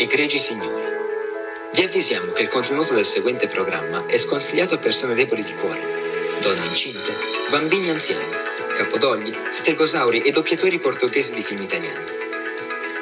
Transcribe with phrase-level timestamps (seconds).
[0.00, 0.82] Egregi signori,
[1.74, 6.38] vi avvisiamo che il contenuto del seguente programma è sconsigliato a persone deboli di cuore,
[6.40, 7.12] donne incinte,
[7.50, 8.24] bambini anziani,
[8.74, 12.02] capodogli, stegosauri e doppiatori portoghesi di film italiani.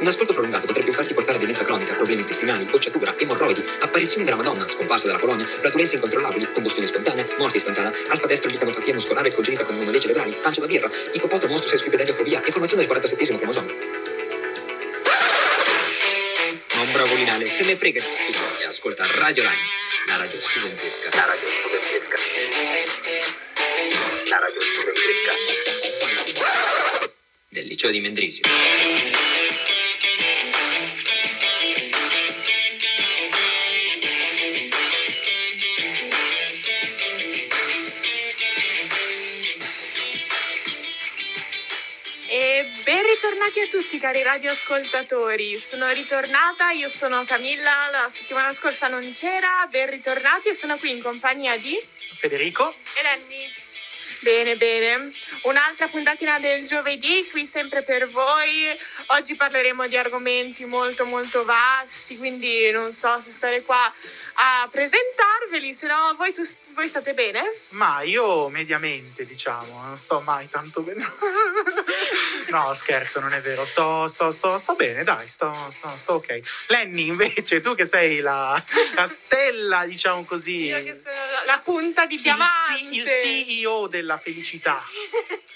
[0.01, 4.37] Un ascolto prolungato potrebbe infatti portare a violenza cronica, problemi intestinali, bocciatura, emorroidi, apparizioni della
[4.37, 9.65] Madonna, scomparsa della colonia, flatulenze incontrollabili, combustione spontanea, morte istantanea, alfa destro licanopatia muscolare congenita
[9.65, 13.88] con anomalie cerebrali, pancia da birra, ipopoto mostro sesquipedaliofobia e formazione del 47 cromosoma.
[16.99, 19.55] Ma un bravo Linale, se ne frega di tutto ciò e ascolta Radio Line,
[20.09, 21.09] la radio studentesca.
[21.13, 22.15] La radio studentesca.
[24.29, 25.33] La radio studentesca.
[27.51, 28.43] Del liceo di Mendrisio.
[43.49, 49.11] Ben ritornati a tutti cari radioascoltatori, sono ritornata, io sono Camilla, la settimana scorsa non
[49.13, 50.49] c'era, ben ritornati.
[50.49, 51.81] E sono qui in compagnia di
[52.15, 52.75] Federico.
[52.95, 53.67] Eleni.
[54.21, 58.77] Bene, bene, un'altra puntatina del giovedì qui sempre per voi,
[59.07, 63.93] oggi parleremo di argomenti molto molto vasti, quindi non so se stare qua
[64.41, 67.43] a presentarveli, se no voi, tu- voi state bene?
[67.71, 71.05] Ma io mediamente, diciamo, non sto mai tanto bene.
[72.51, 73.65] no, scherzo, non è vero.
[73.65, 76.41] Sto, sto, sto, sto bene, dai, sto, sto, sto ok.
[76.69, 78.63] Lenny, invece, tu che sei la,
[78.95, 82.85] la stella, diciamo così, Io che sono la, la punta di il, diamante.
[82.91, 84.83] C- il CEO della felicità.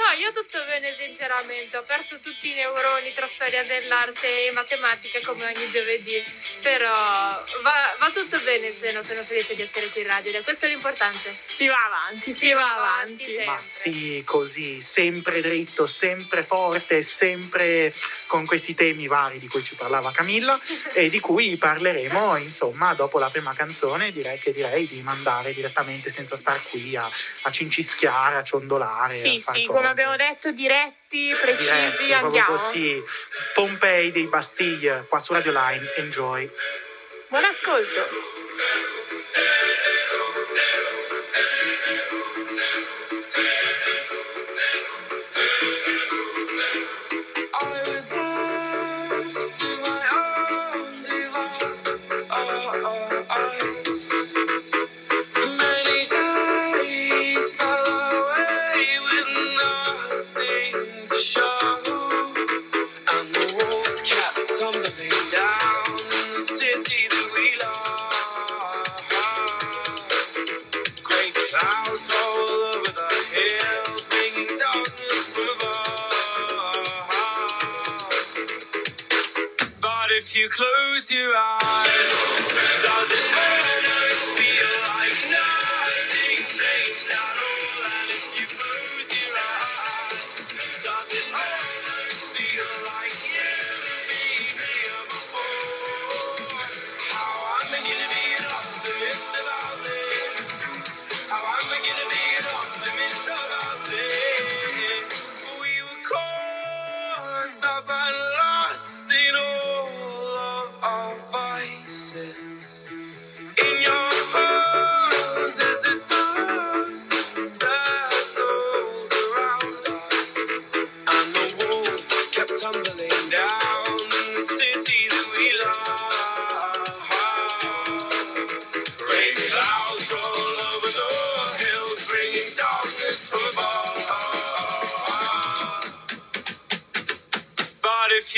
[0.00, 5.20] No, io tutto bene sinceramente, ho perso tutti i neuroni tra storia dell'arte e matematica
[5.22, 6.24] come ogni giovedì,
[6.62, 10.36] però va, va tutto bene se non sono felice di essere qui in radio, ed
[10.36, 11.36] è questo l'importante.
[11.44, 13.24] Si va avanti, si, va avanti.
[13.26, 13.44] sempre.
[13.44, 17.92] Ma sì, così, sempre dritto, sempre forte, sempre
[18.26, 20.58] con questi temi vari di cui ci parlava Camilla
[20.94, 24.12] e di cui parleremo, insomma, dopo la prima canzone.
[24.12, 27.10] Direi che direi di mandare direttamente senza star qui a,
[27.42, 29.18] a cincischiare, a ciondolare.
[29.18, 29.78] Sì, a sì, cose.
[29.78, 32.46] come abbiamo detto, diretti, precisi, Diretti, andiamo.
[32.48, 33.02] così.
[33.54, 35.92] Pompei dei Bastille, qua su Radio Line.
[35.96, 36.50] Enjoy.
[37.28, 38.08] Buon ascolto.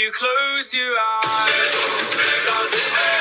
[0.02, 3.11] You close your eyes,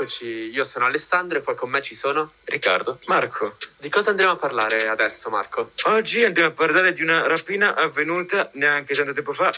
[0.00, 2.32] E rieccoci, io sono Alessandro e poi con me ci sono.
[2.46, 5.72] Riccardo, Marco, Di cosa andremo a parlare adesso, Marco?
[5.84, 9.52] oggi andiamo a parlare di una rapina avvenuta neanche tanto tempo fa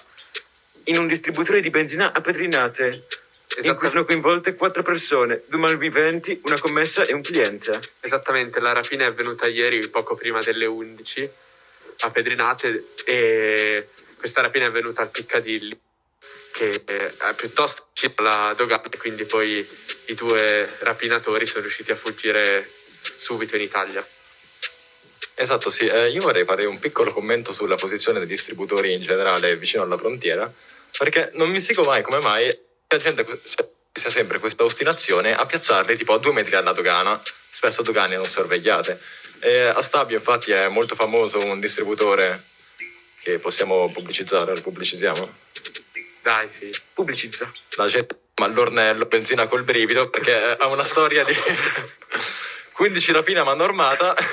[0.85, 3.03] in un distributore di benzina a Petrinate, in
[3.53, 7.93] cui Esatta- sono coinvolte quattro persone, due malviventi, una commessa e un cliente.
[8.01, 11.31] Esattamente, la rapina è avvenuta ieri, poco prima delle 11,
[12.01, 13.89] a Pedrinate, e
[14.19, 15.79] questa rapina è avvenuta al Piccadilly,
[16.53, 19.67] che è piuttosto vicino alla dogana, e quindi poi
[20.07, 22.71] i due rapinatori sono riusciti a fuggire
[23.17, 24.07] subito in Italia.
[25.35, 29.57] esatto sì, eh, io vorrei fare un piccolo commento sulla posizione dei distributori in generale
[29.57, 30.53] vicino alla frontiera,
[30.97, 32.57] perché non mi spiego mai come mai
[32.89, 33.25] la gente
[33.93, 37.21] sia sempre questa ostinazione a piazzarli tipo a due metri dalla dogana,
[37.51, 39.01] spesso dogane non sorvegliate.
[39.41, 42.45] E a Stabio infatti è molto famoso un distributore
[43.23, 45.31] che possiamo pubblicizzare, lo pubblicizziamo?
[46.23, 46.71] Dai, sì.
[46.95, 47.51] Pubblicizza.
[47.77, 51.35] la gente ma all'ornello, benzina col brivido, perché ha una storia di
[52.73, 54.15] 15 rapine a mano armata.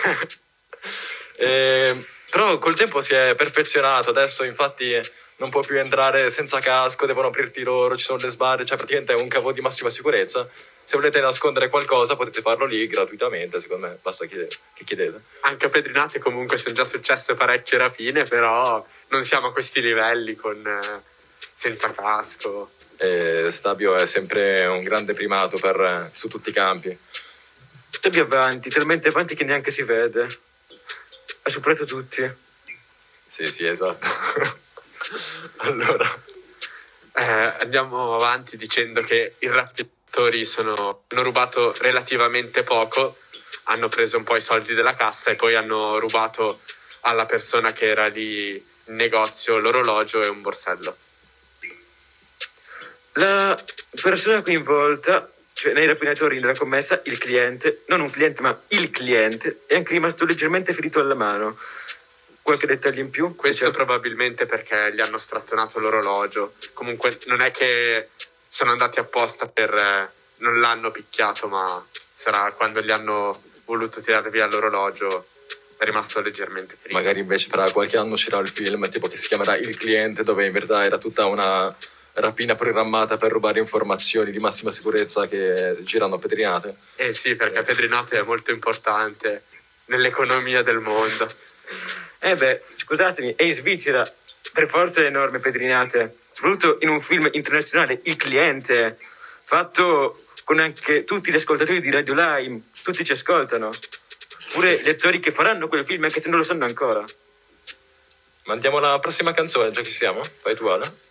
[1.42, 4.94] E- però col tempo si è perfezionato, adesso infatti
[5.38, 9.14] non può più entrare senza casco, devono aprirti loro, ci sono le sbarre, cioè praticamente
[9.14, 10.48] è un cavo di massima sicurezza.
[10.84, 15.22] Se volete nascondere qualcosa potete farlo lì gratuitamente, secondo me, basta chiedere, che chiedete.
[15.42, 20.36] Anche a Pedrinate comunque sono già successe parecchie rapine, però non siamo a questi livelli
[20.36, 21.00] con eh,
[21.60, 22.72] senza casco.
[22.98, 26.98] E Stabio è sempre un grande primato per, su tutti i campi.
[27.92, 30.28] Sto più avanti, talmente avanti che neanche si vede.
[31.42, 32.30] Ha superato tutti.
[33.28, 34.08] Sì, sì, esatto.
[35.58, 36.18] allora,
[37.14, 43.18] Eh, andiamo avanti dicendo che i rapinatori sono, hanno rubato relativamente poco,
[43.64, 46.62] hanno preso un po' i soldi della cassa e poi hanno rubato
[47.02, 48.52] alla persona che era lì
[48.86, 50.96] in negozio l'orologio e un borsello.
[53.14, 53.62] La
[54.02, 59.62] persona coinvolta, cioè nei rapinatori nella commessa, il cliente, non un cliente ma il cliente,
[59.66, 61.58] è anche rimasto leggermente ferito alla mano.
[62.42, 63.36] Qualche dettaglio in più?
[63.36, 66.54] Questo c'è- probabilmente perché gli hanno strattonato l'orologio.
[66.74, 68.10] Comunque non è che
[68.48, 69.74] sono andati apposta per...
[69.74, 70.10] eh,
[70.40, 75.28] non l'hanno picchiato, ma sarà quando gli hanno voluto tirare via l'orologio
[75.78, 76.98] è rimasto leggermente ferito.
[76.98, 80.46] magari invece fra qualche anno uscirà il film tipo che si chiamerà Il cliente, dove
[80.46, 81.74] in verità era tutta una
[82.20, 86.76] rapina programmata per rubare informazioni di massima sicurezza che girano a Petrinate.
[86.96, 89.44] Eh sì, perché Pedrinate è molto importante
[89.86, 91.32] nell'economia del mondo.
[92.20, 94.12] Eh beh, scusatemi, è in Svizzera,
[94.54, 98.98] per forza enorme Pedrinate, soprattutto in un film internazionale, Il cliente,
[99.44, 103.72] fatto con anche tutti gli ascoltatori di Radio Lime, tutti ci ascoltano.
[104.52, 107.06] Pure gli attori che faranno quel film, anche se non lo sanno ancora.
[108.46, 110.24] Mandiamo la prossima canzone, già che siamo?
[110.40, 111.08] Fai tu, Ale?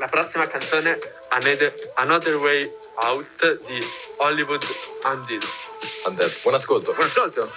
[0.00, 2.72] La prossima canzone è Another, Another Way
[3.04, 4.64] Out di Hollywood
[5.04, 5.44] Undead.
[6.06, 6.40] Undead.
[6.40, 6.94] Buon ascolto.
[6.94, 7.52] Buon ascolto!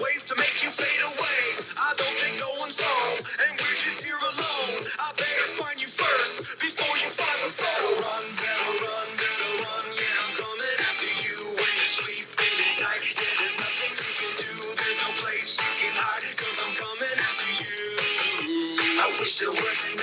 [0.00, 1.64] Ways to make you fade away.
[1.76, 4.84] I don't think no one's home, and we're just here alone.
[4.98, 5.05] I
[19.38, 19.95] wish there was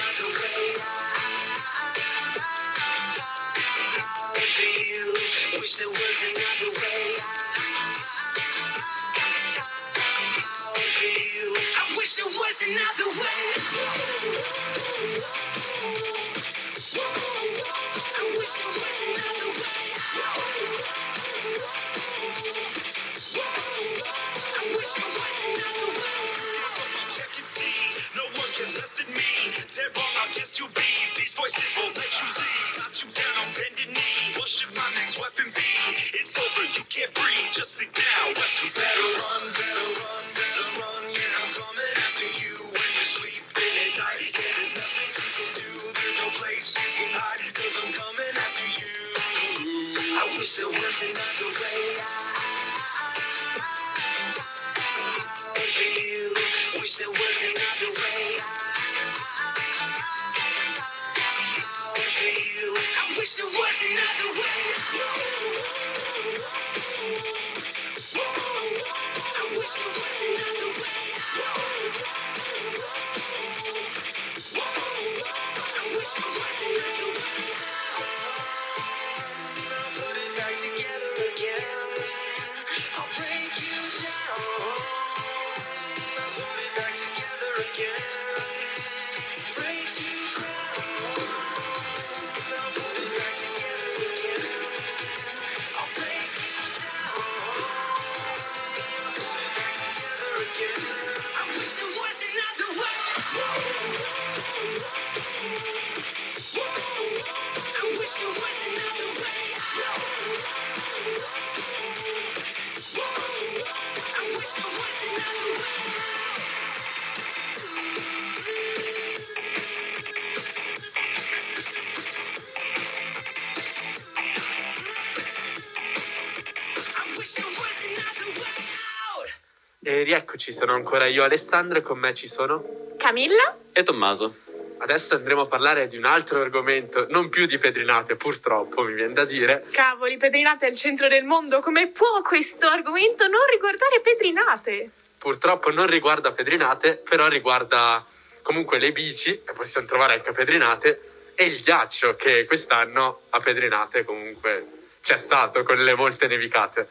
[130.43, 132.63] Rieccoci, sono ancora io Alessandro e con me ci sono.
[132.97, 133.57] Camilla?
[133.71, 134.35] E Tommaso?
[134.79, 139.13] Adesso andremo a parlare di un altro argomento, non più di pedrinate, purtroppo mi viene
[139.13, 139.65] da dire.
[139.71, 141.61] Cavoli, Pedrinate è il centro del mondo.
[141.61, 144.89] Come può questo argomento non riguardare Pedrinate?
[145.17, 148.05] Purtroppo non riguarda pedrinate, però riguarda
[148.41, 153.39] comunque le bici, che possiamo trovare anche a pedrinate, e il ghiaccio che quest'anno a
[153.39, 154.67] pedrinate comunque
[155.01, 156.89] c'è stato con le molte nevicate.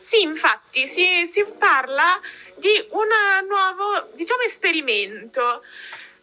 [0.00, 2.20] Sì, infatti, si, si parla
[2.56, 3.08] di un
[3.46, 5.62] nuovo, diciamo, esperimento.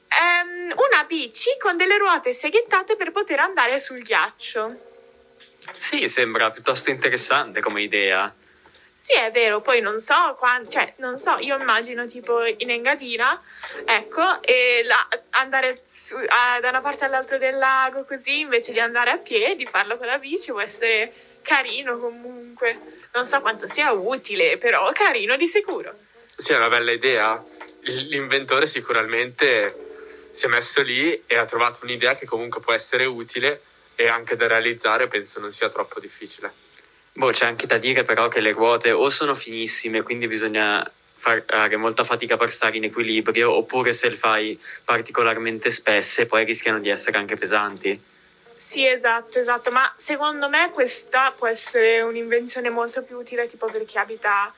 [0.10, 4.86] Ehm, una bici con delle ruote seghettate per poter andare sul ghiaccio.
[5.74, 8.34] Sì, sembra piuttosto interessante come idea.
[8.94, 13.42] Sì, è vero, poi non so quando, cioè, non so, io immagino tipo in Engadina,
[13.86, 18.80] ecco, e la- andare su- a- da una parte all'altra del lago così, invece di
[18.82, 21.14] andare a piedi, farlo con la bici può essere
[21.48, 22.78] carino comunque.
[23.14, 25.98] Non so quanto sia utile, però carino di sicuro.
[26.36, 27.42] Sì, è una bella idea.
[27.82, 33.62] L'inventore sicuramente si è messo lì e ha trovato un'idea che comunque può essere utile
[33.96, 36.52] e anche da realizzare, penso non sia troppo difficile.
[37.14, 41.76] Boh, c'è anche da dire però che le ruote o sono finissime, quindi bisogna fare
[41.78, 46.90] molta fatica per stare in equilibrio, oppure se le fai particolarmente spesse poi rischiano di
[46.90, 48.00] essere anche pesanti.
[48.58, 53.86] Sì, esatto, esatto, ma secondo me questa può essere un'invenzione molto più utile tipo per
[53.86, 54.54] chi abita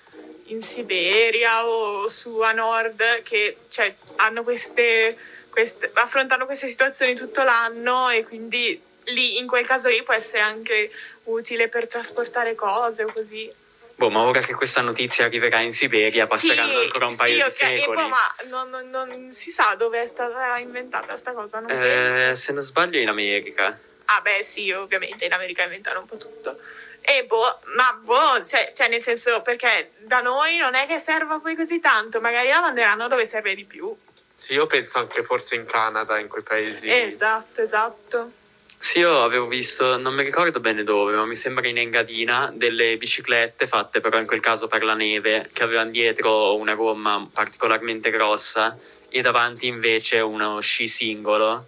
[0.45, 5.15] in Siberia o su a nord che cioè, hanno queste,
[5.49, 10.41] queste, affrontano queste situazioni tutto l'anno e quindi lì in quel caso lì può essere
[10.41, 10.89] anche
[11.25, 13.51] utile per trasportare cose o così.
[13.95, 17.63] Boh, ma ora che questa notizia arriverà in Siberia passeranno Sì, ancora un paio sì,
[17.63, 17.95] di ok, e secoli.
[17.97, 22.31] poi, ma non, non- non si sa dove è stata inventata sta cosa, non Eh,
[22.33, 23.77] se non sbaglio in America.
[24.11, 26.57] Ah beh sì, ovviamente in America inventano un po' tutto.
[27.01, 31.39] E boh, ma boh, cioè, cioè, nel senso perché da noi non è che serva
[31.39, 33.95] poi così tanto, magari la manderanno dove serve di più.
[34.35, 36.89] Sì, io penso anche forse in Canada, in quei paesi.
[36.89, 38.31] Esatto, esatto.
[38.77, 42.95] Sì, io avevo visto, non mi ricordo bene dove, ma mi sembra in Engadina, delle
[42.97, 48.09] biciclette fatte però in quel caso per la neve, che avevano dietro una gomma particolarmente
[48.09, 48.77] grossa
[49.09, 51.67] e davanti invece uno sci singolo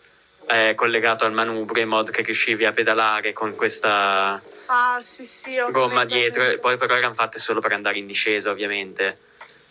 [0.51, 5.57] eh, collegato al manubrio in modo che riuscivi a pedalare con questa Ah sì sì,
[5.57, 6.15] ho gomma capito.
[6.15, 9.17] dietro, poi però erano fatte solo per andare in discesa ovviamente,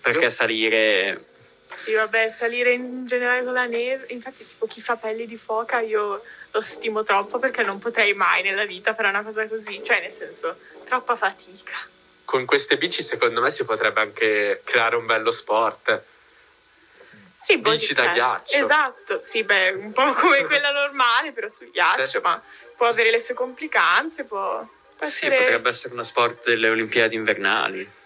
[0.00, 1.24] perché Io- salire...
[1.72, 5.78] Sì, vabbè, salire in generale con la neve, infatti tipo chi fa pelli di foca
[5.80, 6.20] io
[6.50, 10.12] lo stimo troppo perché non potrei mai nella vita fare una cosa così, cioè nel
[10.12, 11.76] senso, troppa fatica.
[12.24, 16.02] Con queste bici secondo me si potrebbe anche creare un bello sport.
[17.50, 18.56] Sì, Bici da ghiaccio.
[18.56, 22.18] Esatto, sì, beh, un po' come quella normale, però sul ghiaccio, Sì.
[22.22, 22.40] ma
[22.76, 24.58] può avere le sue complicanze, può,
[24.96, 25.36] può Sì, essere...
[25.38, 27.98] potrebbe essere uno sport delle Olimpiadi invernali.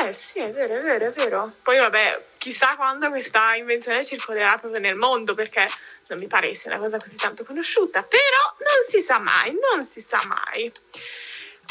[0.00, 1.52] Eh sì, è vero, è vero, è vero.
[1.62, 5.66] Poi vabbè, chissà quando questa invenzione circolerà proprio nel mondo, perché
[6.08, 9.84] non mi pare sia una cosa così tanto conosciuta, però non si sa mai, non
[9.84, 10.70] si sa mai.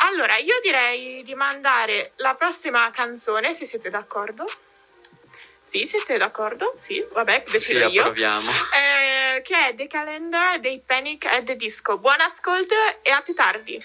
[0.01, 4.45] Allora, io direi di mandare la prossima canzone, se siete d'accordo.
[5.67, 6.73] Sì, siete d'accordo?
[6.77, 8.01] Sì, vabbè, Sì, decido io.
[8.01, 8.49] approviamo.
[8.73, 11.97] Eh, che è The Calendar dei Panic at the Disco.
[11.97, 13.77] Buon ascolto e a più tardi.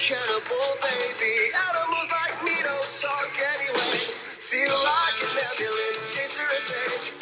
[0.00, 1.34] Cannibal, baby.
[1.68, 3.98] Animals like me don't talk anyway.
[4.40, 5.89] Feel like a thing.
[6.70, 7.19] Shake.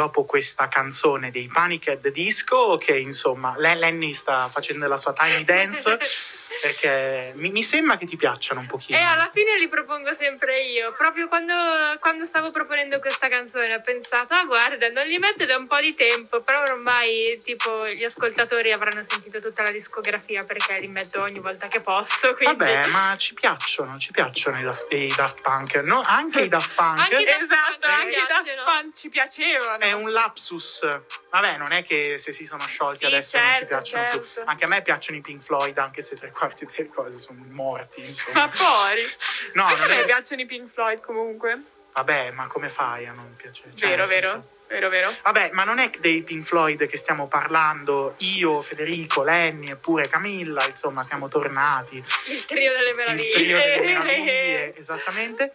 [0.00, 4.96] Dopo questa canzone dei Panic at the Disco, che insomma Len- Lenny sta facendo la
[4.96, 5.98] sua tiny dance,
[6.60, 8.98] perché mi, mi sembra che ti piacciono un pochino.
[8.98, 10.92] E alla fine li propongo sempre io.
[10.92, 11.54] Proprio quando,
[12.00, 15.80] quando stavo proponendo questa canzone ho pensato, ah guarda, non li metto da un po'
[15.80, 21.20] di tempo, però ormai tipo gli ascoltatori avranno sentito tutta la discografia perché li metto
[21.22, 22.34] ogni volta che posso.
[22.34, 22.56] Quindi...
[22.56, 26.02] Vabbè, ma ci piacciono, ci piacciono i Daft, i Daft Punk, no?
[26.04, 27.00] Anche i Daft Punk.
[27.00, 28.64] Anche i Daft Esatto, Punk anche i Daft piacciono.
[28.64, 29.78] Punk ci piacevano.
[29.84, 30.88] È un lapsus.
[31.30, 34.24] Vabbè, non è che se si sono sciolti Sì, adesso non ci certo, piacciono più.
[34.24, 34.50] certo.
[34.50, 38.00] Anche a me piacciono i Pink Floyd, anche se tre quarti delle cose sono morti.
[38.02, 38.48] Ma Insomma.
[38.48, 39.06] poi,
[39.54, 40.04] No, anche a non me è...
[40.06, 41.62] piacciono i Pink Floyd comunque.
[41.92, 43.70] Vabbè, ma come fai a non piacere?
[43.74, 44.28] Cioè, vero, senso-
[44.68, 45.14] vero, vero, vero.
[45.24, 50.08] Vabbè, ma non è dei Pink Floyd che stiamo parlando io, Federico, Lenny e pure
[50.08, 52.02] Camilla, insomma, siamo tornati.
[52.28, 53.30] Il trio delle Il meraviglie.
[53.32, 55.54] trio delle meraviglie, esattamente.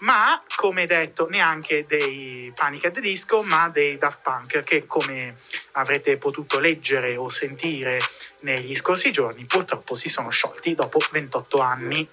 [0.00, 5.34] Ma, come detto, neanche dei Panic at the Disco, ma dei Daft Punk, che come
[5.72, 7.98] avrete potuto leggere o sentire
[8.40, 12.08] negli scorsi giorni, purtroppo si sono sciolti dopo 28 anni.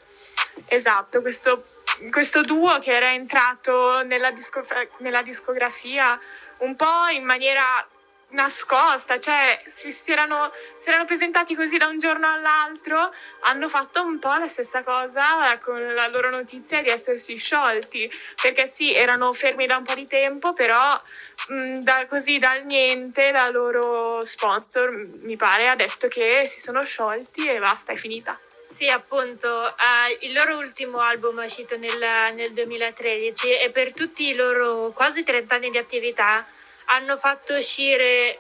[0.66, 1.64] Esatto, questo,
[2.12, 6.20] questo duo che era entrato nella, discogra- nella discografia
[6.58, 7.88] un po' in maniera
[8.30, 14.04] nascosta, cioè si, si erano, si erano presentati così da un giorno all'altro, hanno fatto
[14.04, 18.12] un po' la stessa cosa con la loro notizia di essersi sciolti,
[18.42, 21.00] perché sì, erano fermi da un po' di tempo, però
[21.48, 26.84] mh, da, così dal niente la loro sponsor, mi pare, ha detto che si sono
[26.84, 28.38] sciolti e basta, è finita.
[28.70, 34.28] Sì, appunto, eh, il loro ultimo album è uscito nel, nel 2013 e per tutti
[34.28, 36.46] i loro quasi 30 anni di attività
[36.90, 38.40] hanno fatto uscire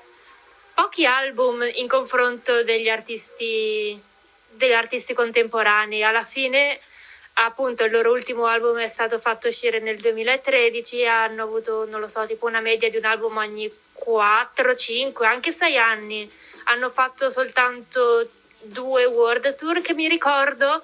[0.73, 3.99] pochi album in confronto degli artisti,
[4.49, 6.03] degli artisti contemporanei.
[6.03, 6.79] Alla fine,
[7.33, 11.99] appunto, il loro ultimo album è stato fatto uscire nel 2013 e hanno avuto, non
[11.99, 16.31] lo so, tipo una media di un album ogni 4, 5, anche 6 anni.
[16.65, 18.29] Hanno fatto soltanto
[18.59, 20.83] due world tour che mi ricordo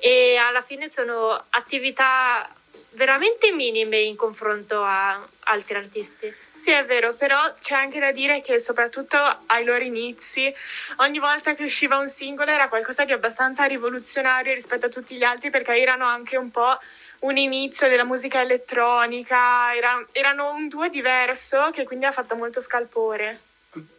[0.00, 2.48] e alla fine sono attività
[2.90, 6.46] veramente minime in confronto a altri artisti.
[6.60, 9.16] Sì, è vero, però c'è anche da dire che soprattutto
[9.46, 10.52] ai loro inizi,
[10.96, 15.22] ogni volta che usciva un singolo era qualcosa di abbastanza rivoluzionario rispetto a tutti gli
[15.22, 16.76] altri perché erano anche un po'
[17.20, 22.60] un inizio della musica elettronica, era- erano un duo diverso che quindi ha fatto molto
[22.60, 23.38] scalpore.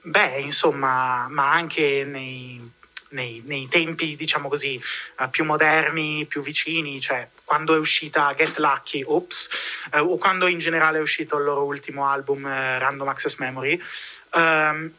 [0.02, 2.60] Beh, insomma, ma anche nei,
[3.10, 4.82] nei- nei tempi, diciamo così,
[5.19, 9.50] eh, più moderni, più vicini, cioè quando è uscita Get Lucky, Oops,
[9.93, 13.82] eh, o quando in generale è uscito il loro ultimo album, eh, Random Access Memory,
[14.36, 14.91] ehm,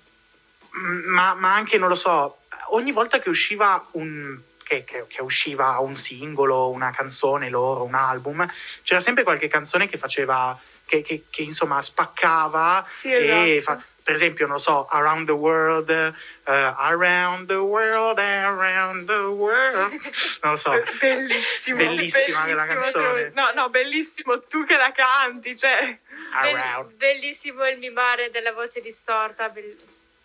[1.06, 4.38] ma, ma anche, non lo so, ogni volta che usciva un...
[4.70, 8.48] Che, che- che usciva un singolo, una canzone loro, un album,
[8.84, 13.80] c'era sempre qualche canzone che faceva, che, che- che, insomma spaccava Sì, e esatto.
[13.80, 16.12] fa- per esempio, non lo so, Around the World, eh,
[16.44, 19.90] Around the World, Around the World,
[20.42, 20.72] non lo so.
[20.98, 21.76] Bellissimo.
[21.76, 23.32] Bellissima quella bellissimo, canzone.
[23.34, 25.98] No, no, bellissimo tu che la canti, cioè...
[26.32, 26.92] Around.
[26.94, 29.48] bellissimo il mimare della voce distorta.
[29.48, 29.76] bell-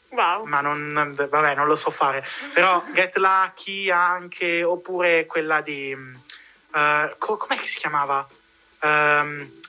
[0.10, 0.46] Wow.
[0.46, 2.26] Ma non, vabbè, non lo so fare.
[2.54, 5.92] Però Get Lucky anche, oppure quella di...
[6.74, 8.26] eh, co- com'è che si chiamava?
[8.82, 9.62] Ehm,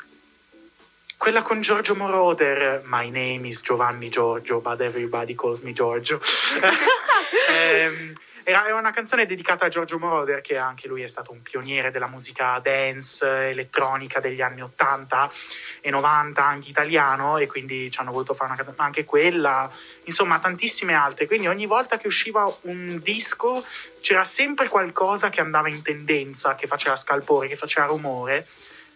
[1.17, 6.21] quella con Giorgio Moroder, My name is Giovanni Giorgio, but everybody calls me Giorgio.
[7.49, 8.13] Ehm,
[8.45, 12.07] era, una canzone dedicata a Giorgio Moroder, che anche lui è stato un pioniere della
[12.07, 15.33] musica dance, elettronica degli anni 80
[15.81, 19.69] e 90, anche italiano, e quindi ci hanno voluto fare una anche quella,
[20.05, 21.27] insomma, tantissime altre.
[21.27, 23.65] Quindi ogni volta che usciva un disco
[24.01, 28.47] c'era sempre qualcosa che andava in tendenza, che faceva scalpore, che faceva rumore.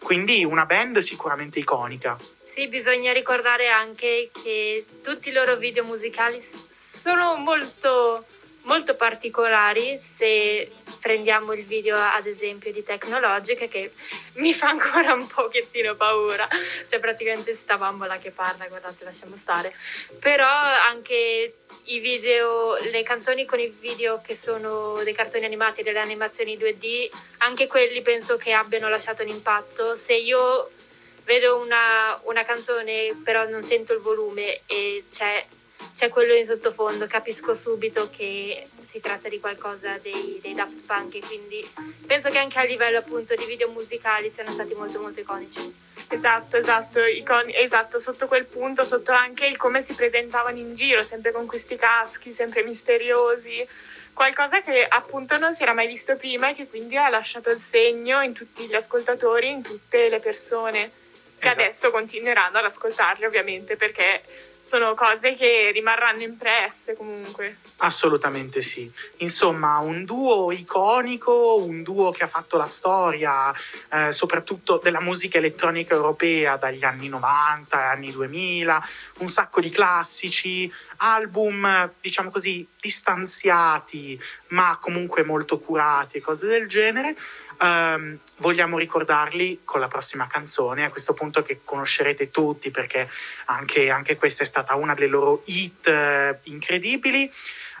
[0.03, 2.17] Quindi una band sicuramente iconica.
[2.53, 6.43] Sì, bisogna ricordare anche che tutti i loro video musicali
[6.91, 8.25] sono molto,
[8.63, 9.99] molto particolari.
[10.17, 10.69] Se
[10.99, 13.91] prendiamo il video, ad esempio, di Technologic, che
[14.35, 16.47] mi fa ancora un pochettino paura,
[16.89, 19.73] c'è praticamente sta bambola che parla, guardate, lasciamo stare.
[20.19, 21.53] Però anche
[21.85, 27.09] i video, le canzoni con i video che sono dei cartoni animati, delle animazioni 2D,
[27.39, 29.97] anche quelli penso che abbiano lasciato un impatto.
[29.97, 30.69] Se io
[31.23, 35.45] vedo una, una canzone però non sento il volume e c'è,
[36.01, 41.13] c'è quello in sottofondo, capisco subito che si tratta di qualcosa dei, dei Daft Punk
[41.13, 41.63] e quindi
[42.07, 45.71] penso che anche a livello appunto di video musicali siano stati molto molto iconici.
[46.07, 51.03] Esatto, esatto, iconi- esatto, sotto quel punto, sotto anche il come si presentavano in giro,
[51.03, 53.63] sempre con questi caschi, sempre misteriosi,
[54.11, 57.59] qualcosa che appunto non si era mai visto prima e che quindi ha lasciato il
[57.59, 60.89] segno in tutti gli ascoltatori, in tutte le persone,
[61.37, 61.61] che Esatto.
[61.61, 67.57] adesso continueranno ad ascoltarli ovviamente perché sono cose che rimarranno impresse comunque.
[67.77, 68.89] Assolutamente sì.
[69.17, 73.53] Insomma, un duo iconico, un duo che ha fatto la storia,
[73.91, 78.87] eh, soprattutto della musica elettronica europea dagli anni 90, anni 2000,
[79.19, 84.19] un sacco di classici, album, diciamo così, distanziati,
[84.49, 87.15] ma comunque molto curati e cose del genere.
[87.61, 93.07] Ehm, vogliamo ricordarli con la prossima canzone, a questo punto che conoscerete tutti perché
[93.45, 97.31] anche, anche questa è stata una delle loro hit eh, incredibili.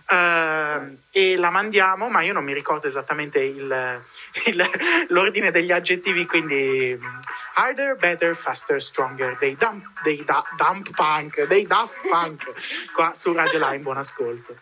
[0.09, 4.01] Ehm, e la mandiamo, ma io non mi ricordo esattamente il-
[4.45, 4.69] il-
[5.09, 7.17] l'ordine degli aggettivi, quindi mm,
[7.55, 12.51] harder, better, faster, stronger, dei dump, dei da- dump punk, dei Daft Punk,
[12.93, 14.55] qua su Radio Line, buon ascolto.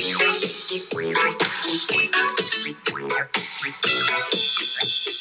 [0.00, 0.20] Thank
[5.06, 5.17] you.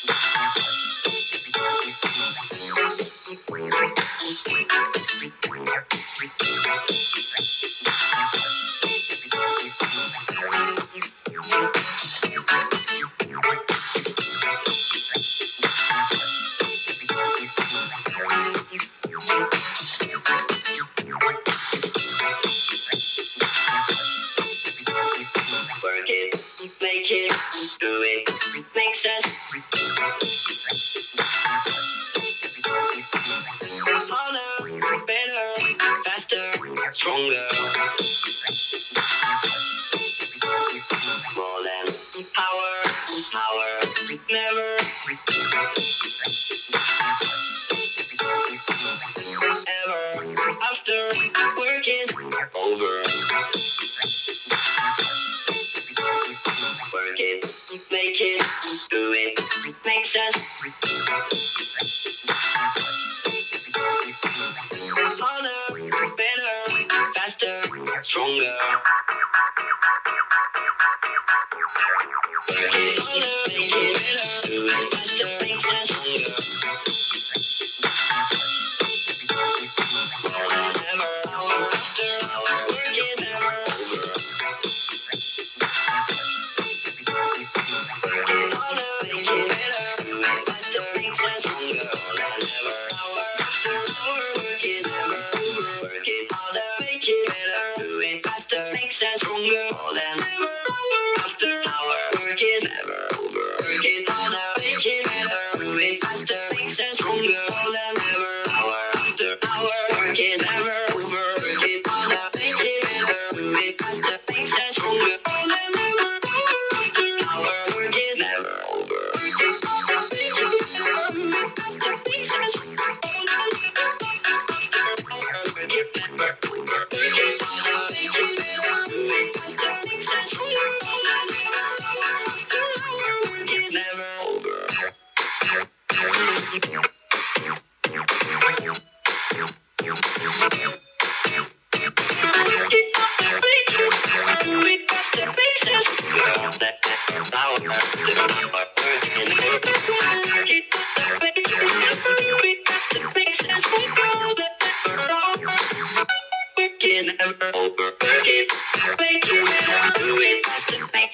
[157.54, 157.92] over.
[158.24, 158.52] Keep
[159.00, 161.14] making it, make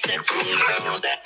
[1.02, 1.20] that.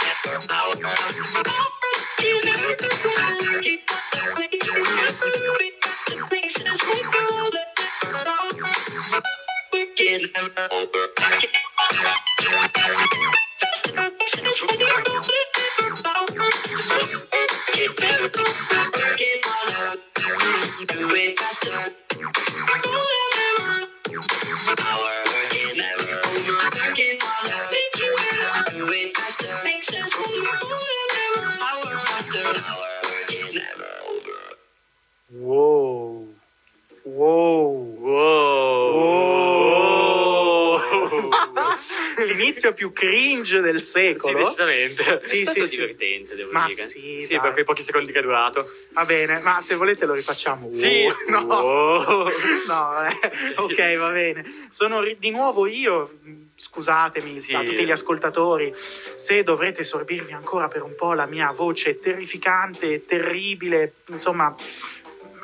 [43.78, 44.38] Del Sì, secolo.
[44.38, 45.20] decisamente.
[45.24, 45.76] Sì, è stato sì, sì.
[45.76, 46.82] divertente, devo Ma dire.
[46.82, 48.68] sì, sì per quei pochi secondi che è durato.
[48.92, 50.70] Va bene, ma se volete lo rifacciamo.
[50.74, 51.06] Sì.
[51.28, 52.30] No.
[52.66, 54.44] No, eh, ok, va bene.
[54.70, 56.18] Sono ri- di nuovo io.
[56.56, 57.54] Scusatemi Sì.
[57.54, 58.74] a tutti gli ascoltatori
[59.14, 64.52] se dovrete sorbirvi ancora per un po' la mia voce terrificante, terribile, insomma,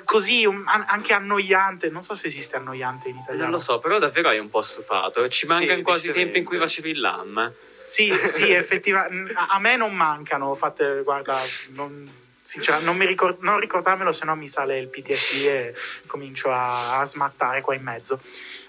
[0.05, 1.89] così un- an- anche annoiante.
[1.91, 3.43] Non so se esiste annoiante in italiano.
[3.45, 5.29] Non lo so, però davvero hai un po' stufato.
[5.29, 7.53] Ci mancano quasi i tempi in cui facevi il LAM.
[7.87, 9.33] Sì, sì, effettivamente.
[9.37, 10.55] A me non mancano.
[10.55, 12.11] Fate, guarda, non,
[12.43, 15.75] sincera- non, mi ricor- non ricordarmelo, se no mi sale il PTSD e
[16.07, 18.21] comincio a, a smattare qua in mezzo.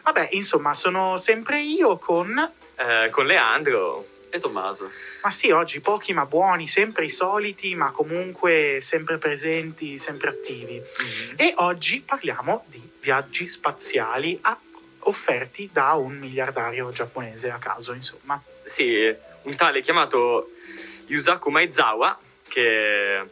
[0.03, 2.37] Vabbè, insomma, sono sempre io con.
[2.75, 4.91] Eh, con Leandro e Tommaso.
[5.23, 10.81] Ma sì, oggi pochi ma buoni, sempre i soliti, ma comunque sempre presenti, sempre attivi.
[11.37, 14.59] E oggi parliamo di viaggi spaziali a-
[15.07, 18.39] offerti da un miliardario giapponese a caso, insomma.
[18.65, 20.49] Sì, un tale chiamato
[21.07, 23.23] Yusaku Maezawa, che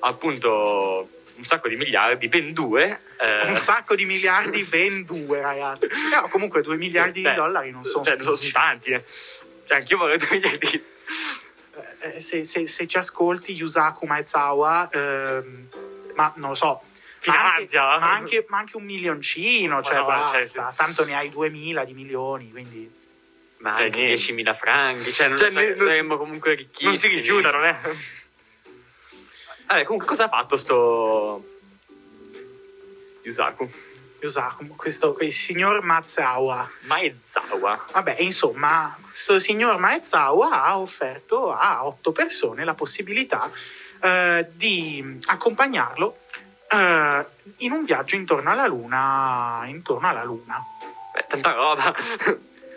[0.00, 3.00] ha appunto un sacco di miliardi, ben due.
[3.18, 5.88] eh, Un sacco di miliardi, ben due, ragazzi.
[6.12, 8.90] No, comunque due miliardi beh, di dollari non sono cioè, sono tanti.
[8.90, 9.02] eh.
[9.66, 10.84] Cioè, anch'io vorrei due miliardi.
[12.00, 15.68] Eh, se, se- se ci ascolti, Yusaku Maezawa, ehm,
[16.14, 16.82] ma non lo so.
[17.18, 17.80] Finanzia.
[17.80, 20.46] Ma anche, ma anche- ma anche un milioncino, cioè no, basta.
[20.46, 20.74] cioè.
[20.76, 22.93] Tanto ne hai 2000 di milioni, quindi...
[23.64, 24.32] Ma Cioè, anche niente.
[24.34, 26.90] 10.000 franchi, cioè, non Cioè, ne- non- saremmo comunque ricchissimi.
[26.90, 27.76] Non si rifiuta, non è?
[29.66, 31.42] Vabbè, comunque cosa ha fatto sto
[33.22, 33.72] Yusaku?
[34.20, 36.70] Yusaku, questo, quel signor Maezawa.
[36.80, 37.86] Maezawa.
[37.92, 43.50] Vabbè, insomma, questo signor Maezawa ha offerto a otto persone la possibilità
[44.00, 46.18] eh, di accompagnarlo
[46.70, 47.24] eh,
[47.58, 49.62] in un viaggio intorno alla Luna.
[49.68, 50.62] Intorno alla Luna.
[51.14, 51.94] Beh, tanta roba.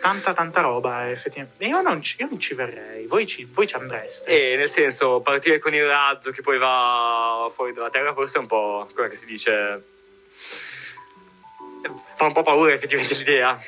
[0.00, 1.64] Tanta tanta roba effettivamente.
[1.64, 4.52] Io non ci, io non ci verrei, voi ci, voi ci andreste.
[4.52, 8.40] E nel senso, partire con il razzo che poi va fuori dalla Terra forse è
[8.40, 9.82] un po', come si dice,
[12.16, 13.60] fa un po' paura effettivamente l'idea.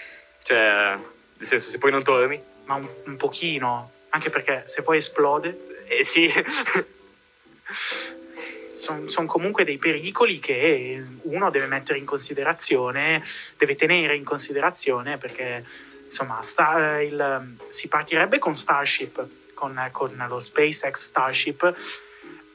[0.43, 0.97] Cioè,
[1.38, 5.85] nel senso, se poi non torni, Ma un, un pochino, anche perché se poi esplode,
[5.87, 6.31] eh sì,
[8.73, 13.23] sono comunque dei pericoli che uno deve mettere in considerazione,
[13.59, 15.64] deve tenere in considerazione perché
[16.11, 21.75] insomma sta- eh, il- si partirebbe con Starship, con, con lo SpaceX Starship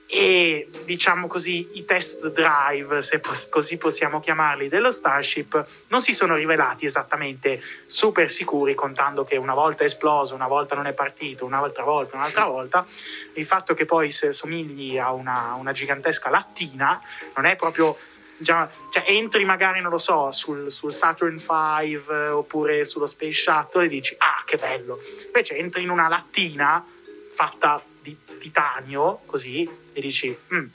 [0.07, 6.13] e diciamo così i test drive, se pos- così possiamo chiamarli, dello Starship non si
[6.13, 10.93] sono rivelati esattamente super sicuri, contando che una volta è esploso, una volta non è
[10.93, 12.85] partito, un'altra volta, un'altra volta.
[13.33, 17.01] Il fatto che poi somigli a una, una gigantesca lattina
[17.35, 17.97] non è proprio.
[18.37, 23.41] Già- cioè, entri magari, non lo so, sul, sul Saturn V eh, oppure sullo Space
[23.41, 24.99] Shuttle e dici: Ah, che bello!
[25.25, 26.85] Invece entri in una lattina
[27.33, 30.65] fatta di titanio, così, e dici: "Mm,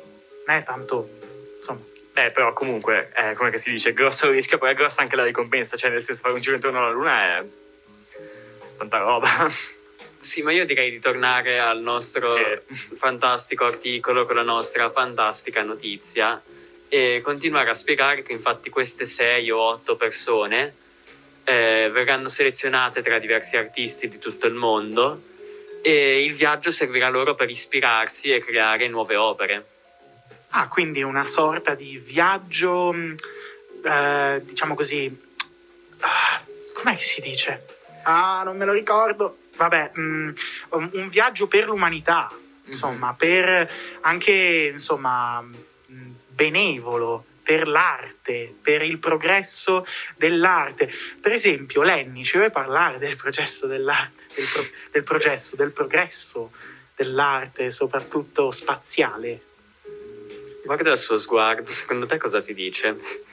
[0.46, 1.08] non è tanto.
[1.58, 1.80] Insomma,
[2.14, 5.24] eh, però comunque, eh, come che si dice, grosso rischio, però è grossa anche la
[5.24, 5.76] ricompensa.
[5.76, 7.44] Cioè, nel senso, fare un giro intorno alla Luna è
[8.76, 9.50] tanta roba.
[10.22, 12.96] Sì, ma io direi di tornare al nostro Sì.
[12.98, 16.38] fantastico articolo con la nostra fantastica notizia
[16.90, 20.74] e continuare a spiegare che infatti queste sei o otto persone
[21.44, 25.22] eh, verranno selezionate tra diversi artisti di tutto il mondo
[25.82, 29.66] e il viaggio servirà loro per ispirarsi e creare nuove opere.
[30.48, 33.14] Ah, quindi una sorta di viaggio, mh,
[33.84, 35.16] eh, diciamo così.
[36.00, 36.42] ah,
[36.74, 37.66] com'è che si dice?
[38.02, 39.36] Ah, non me lo ricordo.
[39.56, 40.34] Vabbè, mh,
[40.70, 45.44] un un viaggio per l'umanità, insomma, per anche, insomma,
[46.40, 50.90] benevolo, per l'arte, per il progresso dell'arte.
[51.20, 56.50] Per esempio, Lenny, ci vuoi parlare del processo dell'arte, del, pro- del processo, del progresso
[56.96, 59.42] dell'arte, soprattutto spaziale?
[60.64, 63.28] Guarda il suo sguardo, secondo te cosa ti dice?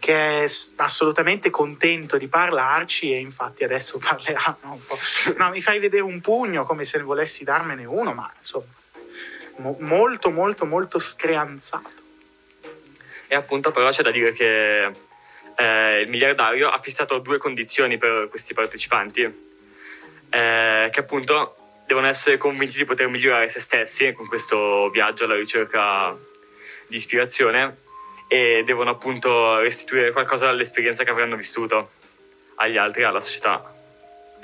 [0.00, 4.96] che è assolutamente contento di parlarci e infatti adesso parleranno un po'.
[5.36, 8.72] No, mi fai vedere un pugno come se volessi darmene uno, ma insomma,
[9.56, 11.97] mo- molto, molto, molto screanzato.
[13.28, 14.90] E appunto, però, c'è da dire che
[15.56, 19.22] eh, il miliardario ha fissato due condizioni per questi partecipanti,
[20.30, 25.34] eh, che appunto devono essere convinti di poter migliorare se stessi con questo viaggio alla
[25.34, 26.16] ricerca
[26.86, 27.76] di ispirazione
[28.28, 31.90] e devono appunto restituire qualcosa dall'esperienza che avranno vissuto
[32.56, 33.74] agli altri, alla società.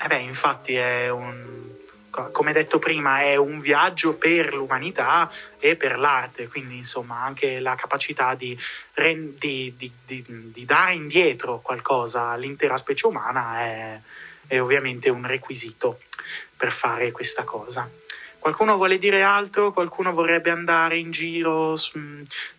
[0.01, 1.54] E beh, infatti è un,
[2.31, 7.75] come detto prima, è un viaggio per l'umanità e per l'arte, quindi insomma anche la
[7.75, 8.57] capacità di,
[8.93, 13.99] ren- di- di- di- dare indietro qualcosa all'intera specie umana è,
[14.47, 15.99] è ovviamente un requisito
[16.55, 17.89] per fare questa cosa.
[18.39, 19.73] Qualcuno vuole dire altro?
[19.73, 21.97] Qualcuno vorrebbe andare in giro su-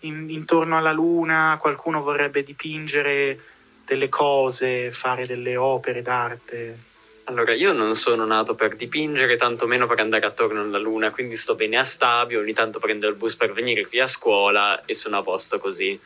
[0.00, 1.58] in- intorno alla Luna?
[1.60, 3.38] Qualcuno vorrebbe dipingere
[3.86, 6.78] delle cose, fare delle opere d'arte?
[7.28, 11.56] Allora, io non sono nato per dipingere, tantomeno per andare attorno alla luna, quindi sto
[11.56, 15.18] bene a Stabio, ogni tanto prendo il bus per venire qui a scuola e sono
[15.18, 15.98] a posto così.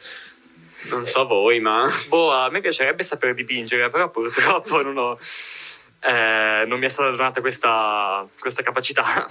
[0.84, 1.90] Non so voi, ma...
[2.08, 5.18] Boh, a me piacerebbe saper dipingere, però purtroppo non ho...
[6.00, 9.28] eh, non mi è stata donata questa, questa capacità.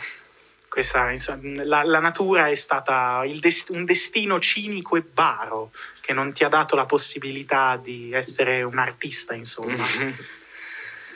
[0.67, 5.71] Questa, insomma, la, la natura è stata il dest- un destino cinico e baro
[6.01, 9.83] che non ti ha dato la possibilità di essere un artista, insomma.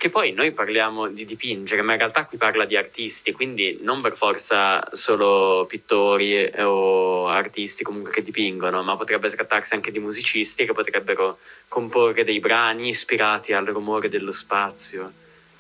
[0.04, 4.02] Che poi noi parliamo di dipingere, ma in realtà qui parla di artisti, quindi non
[4.02, 10.66] per forza solo pittori o artisti comunque che dipingono, ma potrebbe trattarsi anche di musicisti
[10.66, 11.38] che potrebbero
[11.70, 15.10] comporre dei brani ispirati al rumore dello spazio,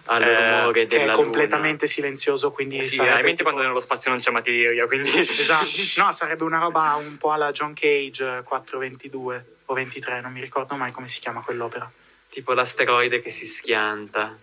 [0.07, 3.79] al Eh, rumore che è della completamente silenzioso, quindi Sì, sarebbe veramente tipo- quando nello
[3.79, 5.09] spazio non c'è materia, quindi...
[5.39, 5.69] Esatto.
[5.95, 10.41] No, sarebbe una roba un po' alla John Cage eh, 422 o 23, non mi
[10.41, 11.89] ricordo mai come si chiama quell'opera.
[12.33, 14.35] Tipo l'asteroide che si schianta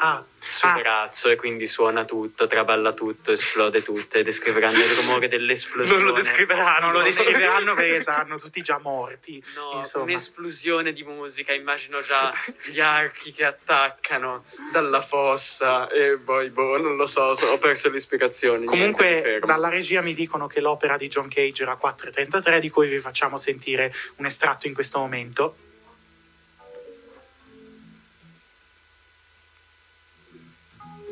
[0.00, 4.90] Ah, sul ah, braccio e quindi suona tutto, traballa tutto, esplode tutto e descriveranno il
[4.90, 6.00] rumore dell'esplosione.
[6.00, 6.86] Non lo descriveranno.
[6.86, 9.42] non lo descriveranno perché saranno tutti già morti.
[9.56, 10.04] No, insomma.
[10.04, 12.32] un'esplosione di musica, immagino già
[12.70, 17.90] gli archi che attaccano dalla fossa e poi, boh, non lo so, so- ho perso
[17.90, 18.66] l'ispirazione.
[18.66, 23.00] Comunque, dalla regia mi dicono che l'opera di John Cage era 4.33, di cui vi
[23.00, 25.56] facciamo sentire un estratto in questo momento.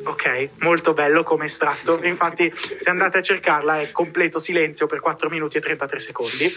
[0.07, 2.01] Ok, molto bello come estratto.
[2.03, 6.49] Infatti, se andate a cercarla è completo silenzio per 4 minuti e 33 secondi.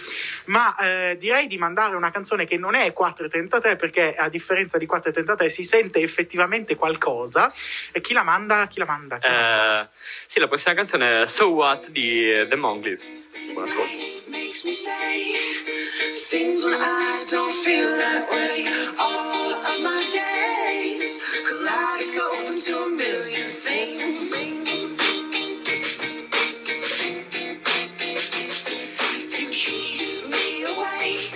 [0.45, 4.87] Ma eh, direi di mandare una canzone che non è 4.33 perché a differenza di
[4.87, 7.53] 4.33 si sente effettivamente qualcosa.
[7.91, 8.69] E chi la manda?
[8.69, 9.19] Chi la manda?
[9.19, 9.83] Chi la manda?
[9.83, 9.89] Eh,
[10.29, 13.20] sì, la prossima canzone è So What di The Monkeys.
[13.41, 14.31] Ascolto.
[14.31, 15.35] makes me say
[16.31, 18.67] things when I don't feel that way.
[18.99, 24.41] All of my days kaleidoscope into a million things.
[29.39, 31.35] You keep me awake,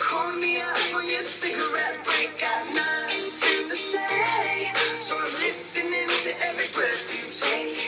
[0.00, 2.38] call me up on your cigarette break.
[2.38, 7.85] Got nothing to say, so I'm listening to every breath you take.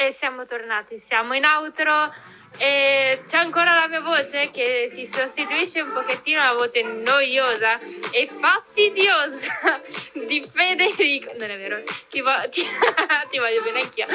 [0.00, 2.14] E siamo tornati, siamo in outro
[2.56, 7.78] e c'è ancora la mia voce che si sostituisce un pochettino alla voce noiosa
[8.12, 9.80] e fastidiosa
[10.14, 11.32] di Federico.
[11.36, 12.64] Non è vero, ti, vo- ti-
[13.28, 14.06] ti voglio bene anch'io.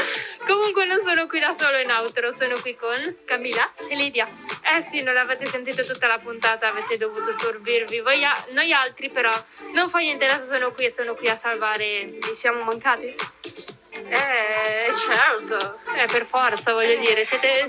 [0.45, 4.25] Comunque non sono qui da solo in outro, sono qui con Camilla e Lidia.
[4.63, 9.09] Eh sì, non l'avete sentito tutta la puntata, avete dovuto sorbirvi voi a- noi altri,
[9.09, 9.31] però
[9.73, 12.05] non fa niente, adesso sono qui e sono qui a salvare.
[12.05, 13.13] Vi siamo mancati?
[14.13, 15.79] Eh, certo.
[15.95, 17.67] Eh, per forza, voglio dire, siete...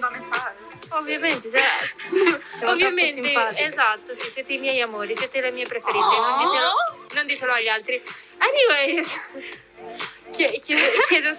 [0.90, 6.72] Ovviamente, se- ovviamente, esatto, sì, siete i miei amori, siete le mie preferite, non, ditelo,
[7.14, 8.00] non ditelo agli altri.
[8.38, 9.20] Anyways,
[10.60, 11.30] chiedo, chiedo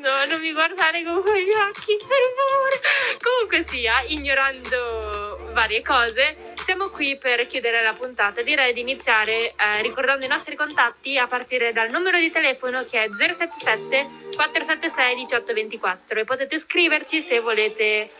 [0.00, 3.18] no, non mi guardare con quegli occhi, per favore.
[3.20, 8.42] Comunque sia, ignorando varie cose, siamo qui per chiudere la puntata.
[8.42, 13.04] Direi di iniziare eh, ricordando i nostri contatti a partire dal numero di telefono che
[13.04, 18.10] è 077 476 1824 e potete scriverci se volete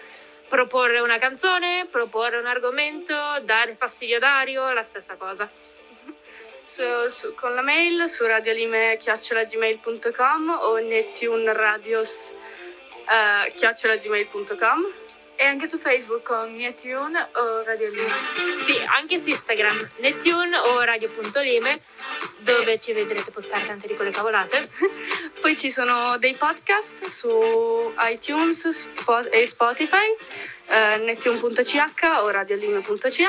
[0.48, 5.48] proporre una canzone, proporre un argomento, dare fastidio a Dario, la stessa cosa.
[6.64, 12.32] Su- su- con la mail su radiolime.gmail.com o nettunradios
[13.10, 14.86] eh, chiocciolagmail.com
[15.34, 18.12] E anche su Facebook con Netune o Radio Lime.
[18.60, 21.80] Sì, anche su Instagram, Netune o Radio.lime,
[22.38, 24.70] dove ci vedrete postare tante di quelle cavolate.
[25.40, 28.88] Poi ci sono dei podcast su iTunes
[29.32, 30.14] e Spotify,
[30.68, 31.76] eh, nettune.ch
[32.20, 33.22] o radiolime.ch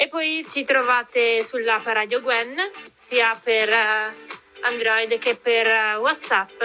[0.00, 2.56] E poi ci trovate sull'app Radio Gwen,
[3.00, 4.14] sia per eh,
[4.60, 6.62] Android che per eh, WhatsApp.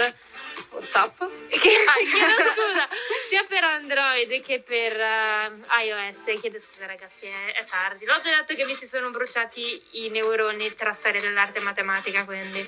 [0.70, 1.18] WhatsApp.
[1.48, 1.74] Che, chiedo
[2.54, 2.88] scusa,
[3.28, 6.40] sia per Android che per eh, iOS.
[6.40, 8.04] Chiedo scusa ragazzi, è, è tardi.
[8.04, 12.24] L'ho già detto che mi si sono bruciati i neuroni tra storia dell'arte e matematica,
[12.24, 12.64] quindi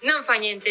[0.00, 0.70] non fa niente.